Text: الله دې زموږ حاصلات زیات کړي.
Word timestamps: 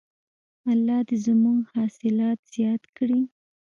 الله 0.71 0.99
دې 1.07 1.17
زموږ 1.25 1.59
حاصلات 1.73 2.39
زیات 2.53 2.83
کړي. 2.97 3.21